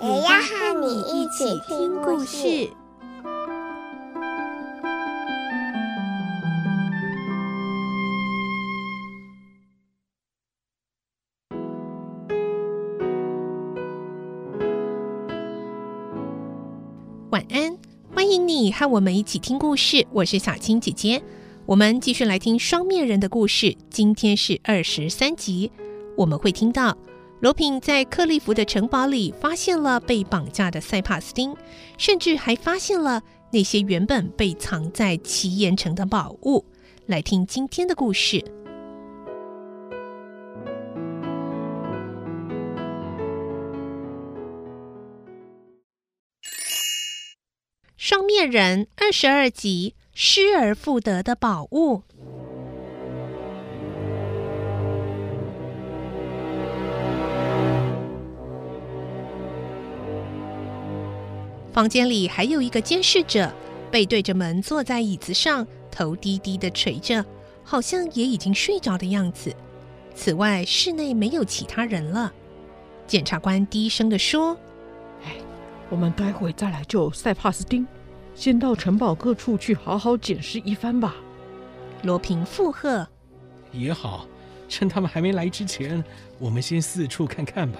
[0.00, 2.70] 也要和你一起听故事。
[17.30, 17.76] 晚安，
[18.14, 20.06] 欢迎你和我们一起听故事。
[20.12, 21.20] 我是小青姐姐，
[21.66, 23.76] 我们继续来听双面人的故事。
[23.90, 25.72] 今天是二十三集，
[26.16, 26.96] 我们会听到
[27.40, 31.56] 罗品在克利夫的城堡里发现了被绑架的塞帕斯丁，
[31.96, 36.64] 甚至还发现了那些原本被藏在奇岩城的宝物。
[37.06, 38.44] 来听今天的故事。
[47.96, 52.02] 双面人二十二集，失而复得的宝物。
[61.78, 63.48] 房间里还有一个监视者，
[63.88, 67.24] 背对着门坐在椅子上，头低低的垂着，
[67.62, 69.54] 好像也已经睡着的样子。
[70.12, 72.32] 此外，室内没有其他人了。
[73.06, 74.58] 检察官低声的说
[75.24, 75.36] ：“哎，
[75.88, 77.86] 我们待会再来救塞帕斯丁。”
[78.34, 81.14] 先到城堡各处去好好检视一番吧。
[82.02, 83.06] 罗平附和
[83.70, 84.26] ：“也好，
[84.68, 86.02] 趁他们还没来之前，
[86.40, 87.78] 我们先四处看看吧。”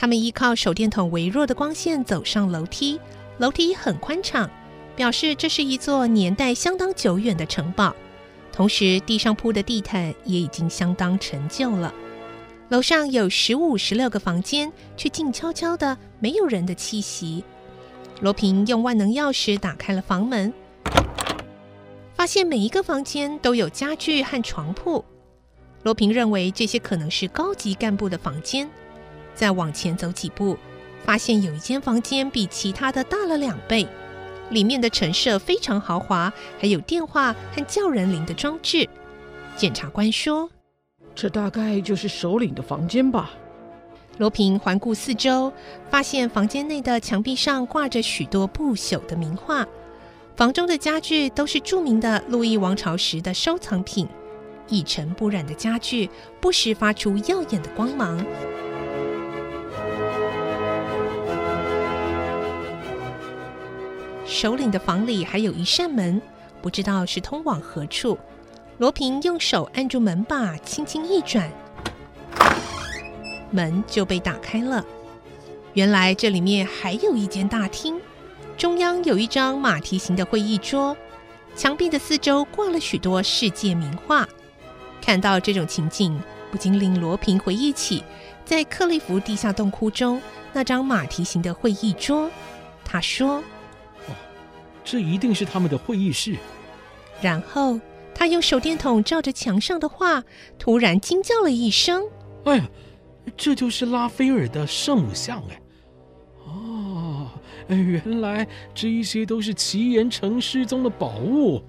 [0.00, 2.98] 他们依靠手电筒微弱的光线走上楼梯，
[3.36, 4.48] 楼梯很宽敞，
[4.96, 7.94] 表示这是一座年代相当久远的城堡。
[8.50, 11.92] 同时，地上铺的地毯也已经相当陈旧了。
[12.70, 17.44] 楼上有十五、十六个房间，却静悄悄的，没有人的气息。
[18.22, 20.50] 罗平用万能钥匙打开了房门，
[22.14, 25.04] 发现每一个房间都有家具和床铺。
[25.82, 28.66] 罗平认为这些可能是高级干部的房间。
[29.40, 30.54] 再往前走几步，
[31.02, 33.88] 发现有一间房间比其他的大了两倍，
[34.50, 38.86] 里面的陈设非常豪华，还有电话和叫人铃的装置。
[39.56, 40.50] 检察官说
[41.16, 43.30] ：“这大概就是首领的房间吧。”
[44.18, 45.50] 罗平环顾四周，
[45.88, 49.66] 发现房间内的墙壁上挂着许多不朽的名画，
[50.36, 54.06] 房中的家具都是著名的路易王朝时的收藏品，
[54.68, 56.10] 一尘不染的家具
[56.42, 58.22] 不时发出耀眼的光芒。
[64.30, 66.22] 首领的房里还有一扇门，
[66.62, 68.16] 不知道是通往何处。
[68.78, 71.50] 罗平用手按住门把，轻轻一转。
[73.50, 74.86] 门就被打开了。
[75.74, 78.00] 原来这里面还有一间大厅，
[78.56, 80.96] 中央有一张马蹄形的会议桌，
[81.56, 84.26] 墙壁的四周挂了许多世界名画。
[85.02, 86.16] 看到这种情景，
[86.52, 88.04] 不禁令罗平回忆起
[88.44, 92.30] 在克利夫地下洞窟中那张马蹄形的会议桌。
[92.84, 93.42] 他说：“，
[94.90, 96.36] 这一定是他们的会议室。”
[97.22, 97.78] 然后
[98.14, 100.24] 他用手电筒照着墙上的画，
[100.58, 102.04] 突然惊叫了一声
[102.44, 102.68] ：“哎呀！”
[103.36, 105.60] 这就是拉斐尔的圣母像哎！
[106.46, 107.28] 哦，
[107.68, 111.62] 原来这一些都是奇岩城失踪的宝物。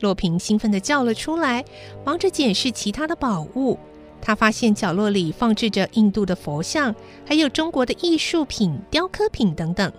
[0.00, 1.64] 洛平兴奋地叫了出来，
[2.04, 3.78] 忙着检视其他的宝物。
[4.20, 6.94] 他发现角落里放置着印度的佛像，
[7.24, 9.90] 还有中国的艺术品、雕刻品等等。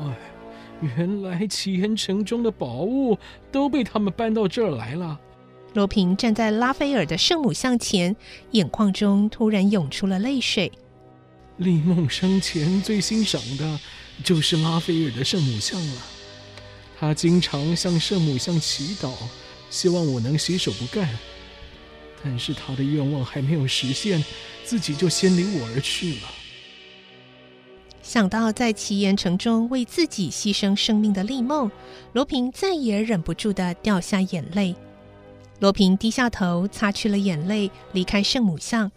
[0.00, 0.16] 哎，
[0.84, 3.18] 原来奇岩城中的宝物
[3.50, 5.18] 都被他们搬到这儿来了。
[5.72, 8.14] 罗平站在拉斐尔的圣母像前，
[8.52, 10.70] 眼眶中突然涌出了泪水。
[11.56, 13.80] 丽梦生前最欣赏的
[14.22, 16.02] 就是拉斐尔的圣母像了，
[16.98, 19.12] 他经常向圣母像祈祷，
[19.70, 21.08] 希望我能洗手不干。
[22.22, 24.24] 但是他的愿望还没有实现，
[24.64, 26.28] 自己就先离我而去了。
[28.04, 31.70] 想到在奇岩城中为自己牺牲生命的丽梦，
[32.12, 34.76] 罗平再也忍不住地掉下眼泪。
[35.58, 38.92] 罗平低下头，擦去了眼泪，离开圣母像。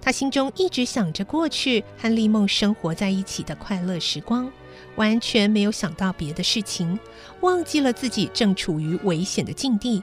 [0.00, 4.48] 他心中一直想着过去和丽梦生活在一起的快乐时光，
[4.94, 6.96] 完全没有想到别的事情，
[7.40, 10.00] 忘记了自己正处于危险的境地，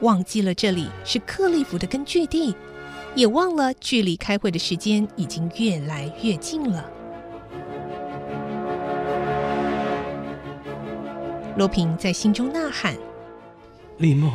[0.00, 2.54] 忘记了这里是克利夫的根据地，
[3.14, 6.90] 也忘了距离开会的时间已经越来越近了。
[11.58, 12.96] 罗平在心中呐喊
[13.98, 14.30] ：“丽梦，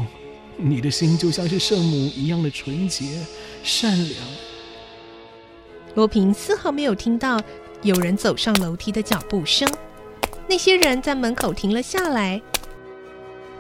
[0.58, 3.26] 你的心就像是圣母一样的纯洁、
[3.64, 4.20] 善良。”
[5.96, 7.40] 罗平丝毫没有听到
[7.82, 9.66] 有人走上楼梯的脚步声。
[10.50, 12.42] 那些人在门口停了下来，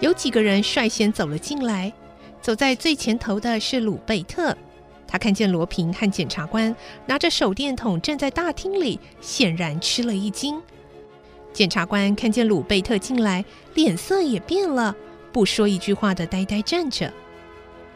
[0.01, 1.93] 有几个人率先走了进来。
[2.41, 4.53] 走在最前头的是鲁贝特，
[5.07, 6.75] 他看见罗平和检察官
[7.05, 10.61] 拿着手电筒站在大厅里，显然吃了一惊。
[11.53, 13.45] 检察官看见鲁贝特进来，
[13.75, 14.93] 脸色也变了，
[15.31, 17.13] 不说一句话的呆呆站着。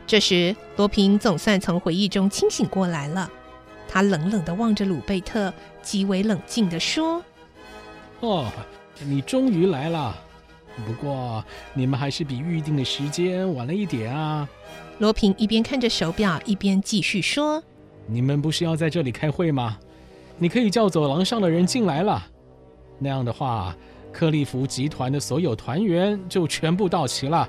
[0.06, 3.30] 这时，罗平总算从回忆中清醒过来了，
[3.90, 7.22] 他冷冷地望着鲁贝特，极为冷静地说
[8.22, 8.46] ：“哦。”
[9.00, 10.18] 你终于来了，
[10.84, 11.46] 不过
[11.76, 14.50] 你们还是比预定的时间晚了一点啊。
[14.98, 17.64] 罗平一边看着手表，一边继续说
[18.10, 19.78] ：“你们不是要在这里开会吗？
[20.40, 22.26] 你可以叫走廊上的人进来了。
[23.00, 23.76] 那样的话，
[24.12, 27.48] 克利夫集团的所有团员就全部到齐了。”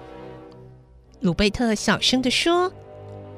[1.20, 2.72] 鲁贝特小声地说：“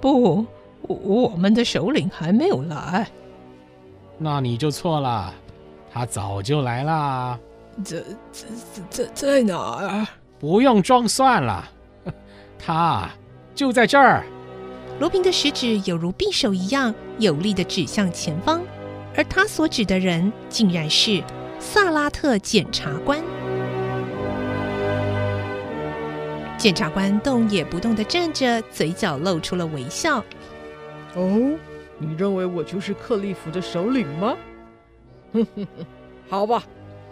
[0.00, 0.44] 不，
[0.82, 3.08] 我们的首领还没有来。”
[4.18, 5.32] 那你就错了，
[5.90, 7.38] 他早就来了。
[7.82, 8.46] 在在
[8.90, 10.06] 在在哪儿？
[10.38, 11.66] 不用装蒜了，
[12.58, 13.08] 他
[13.54, 14.24] 就在这儿。
[14.98, 18.60] 罗平的食指有如匕首一样有力地指向前方，
[19.16, 21.22] 而他所指的人竟然是
[21.60, 23.22] 萨拉特检察官。
[26.56, 30.24] 检察官动也不动地站着，嘴角露出了微笑。
[31.14, 31.52] 哦，
[31.98, 34.36] 你认为我就是克利夫的首领吗？
[35.32, 35.86] 哼哼哼，
[36.28, 36.64] 好吧。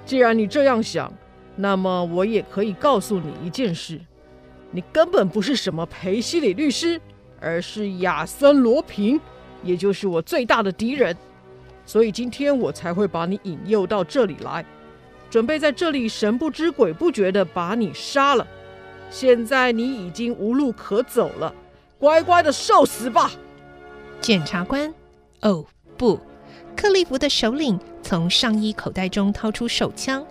[0.07, 1.13] 既然你这样想，
[1.55, 4.01] 那么我也可以告诉你一件事：
[4.71, 6.99] 你根本不是什么裴西里律师，
[7.39, 9.21] 而是亚森·罗平，
[9.63, 11.15] 也就是我最大的敌人。
[11.89, 14.63] 所以今天我才会把你引诱到这里来，
[15.31, 18.47] 准备在这里神不知鬼不觉地把你杀了。
[19.09, 21.55] 现在你已经无路可走了，
[21.99, 23.31] 乖乖地受死吧！
[24.21, 24.93] 检察官，
[25.41, 25.65] 哦，
[25.97, 26.21] 不。
[26.77, 30.23] 克利夫的首领从上衣口袋中掏出手枪，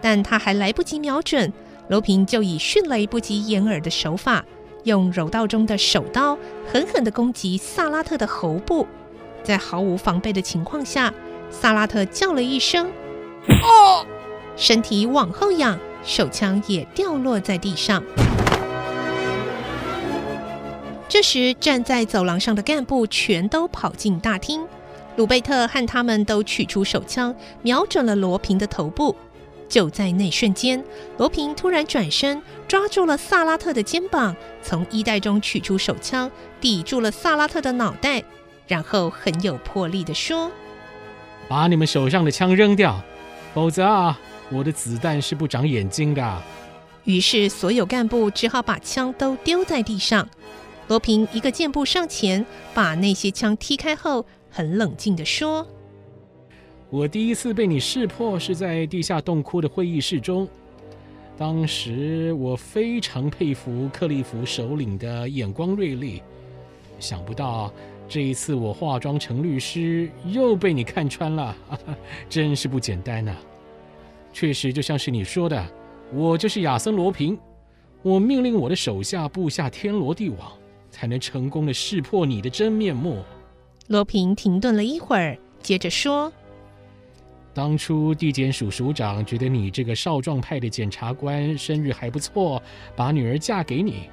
[0.00, 1.52] 但他还来不及瞄准，
[1.88, 4.42] 罗平就以迅雷不及掩耳的手法，
[4.84, 8.86] 用柔道中的手刀狠狠地攻击萨拉特的喉部。
[9.42, 11.12] 在毫无防备的情况下，
[11.50, 12.90] 萨拉特叫了一声
[13.62, 14.06] “哦”，
[14.56, 18.02] 身体往后仰，手枪也掉落在地上。
[21.08, 24.66] 这时，站在走廊上的干部全都跑进大厅。
[25.16, 29.14] 鲁贝特和他们都取出手枪，瞄准了罗平的头部。
[29.68, 30.82] 就在那瞬间，
[31.18, 36.30] 罗平突然转身，抓住了萨拉特的肩膀，从衣袋中取出手枪，
[36.60, 38.22] 抵住了萨拉特的脑袋，
[38.66, 40.50] 然后很有魄力地说
[41.48, 43.02] ：“把你们手上的枪扔掉，
[43.54, 44.18] 否则啊，
[44.50, 46.42] 我的子弹是不长眼睛的。”
[47.04, 50.28] 于是，所有干部只好把枪都丢在地上。
[50.88, 52.44] 罗平一个箭步上前，
[52.74, 54.24] 把那些枪踢开后。
[54.54, 55.66] 很冷静地说
[56.90, 60.46] ：“我第一次被你识破是在地下洞窟的会议室中，
[61.38, 66.22] 当时我非常佩服克利夫首领的眼光锐利，
[67.00, 67.72] 想不到
[68.08, 71.96] 这一次我化妆成律师又被你看穿了，哈哈，
[72.28, 73.40] 真是不简单呐、啊！
[74.32, 75.66] 确实就像是你说的，
[76.12, 77.38] 我就是亚森罗平，
[78.02, 80.52] 我命令我的手下布下天罗地网，
[80.90, 83.22] 才能成功的识破你的真面目。”
[83.88, 86.32] 罗平停顿了一会儿，接着说
[87.54, 92.62] ：“当初地检署署长觉得你这个少壮派的检察官声誉还不错，
[92.94, 94.10] 把女儿嫁给你。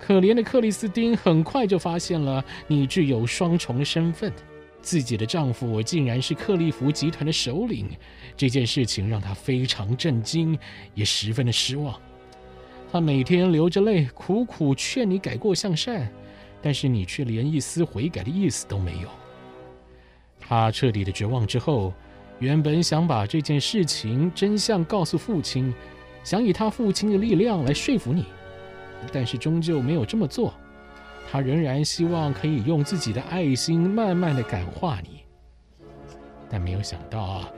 [0.00, 4.32] 可怜的克里斯汀很快就发现了你具有双重身份，
[4.80, 7.88] 自己的丈夫竟然是克利夫集团的首领。
[8.36, 10.58] 这件事情让她非常震惊，
[10.94, 11.94] 也十分的失望。
[12.92, 16.08] 她每天流着泪，苦苦劝你改过向善。”
[16.60, 19.08] 但是你却连一丝悔改的意思都没有。
[20.40, 21.94] 他彻底的绝望之后，
[22.40, 25.72] 原本想把这件事情真相告诉父亲，
[26.24, 28.24] 想以他父亲的力量来说服你，
[29.12, 30.52] 但是终究没有这么做。
[31.30, 35.20] 他仍然希望可以用自己的爱心慢慢的感化你，
[36.48, 37.48] 但没有想到啊，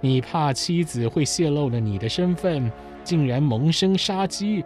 [0.00, 2.70] 你怕妻子会泄露了你的身份，
[3.02, 4.64] 竟然萌生杀机。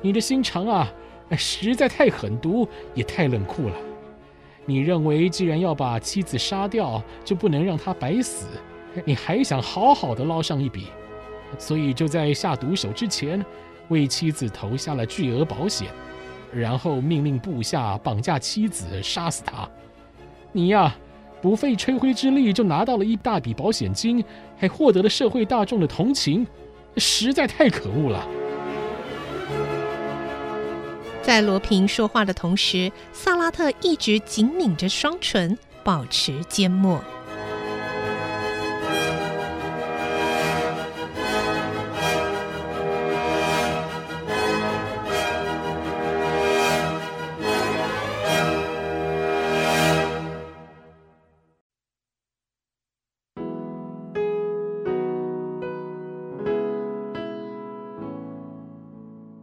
[0.00, 0.90] 你的心肠啊！
[1.36, 3.76] 实在太狠毒，也太冷酷了。
[4.66, 8.46] 你认为既然要把妻子杀掉，就不能让她白死，
[9.04, 10.86] 你还想好好的捞上一笔，
[11.56, 13.44] 所以就在下毒手之前，
[13.90, 15.88] 为妻子投下了巨额保险，
[16.52, 19.68] 然后命令部下绑架妻子，杀死她。
[20.52, 20.96] 你呀，
[21.40, 24.24] 不费吹灰之力就拿到了一大笔保险金，
[24.56, 26.46] 还获得了社会大众的同情，
[26.96, 28.26] 实在太可恶了。
[31.22, 37.02] 在罗平说话的同时，萨拉特一直紧抿着双唇，保持缄默。